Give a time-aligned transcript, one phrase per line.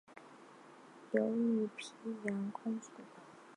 [1.11, 1.91] 有女沘
[2.25, 2.89] 阳公主。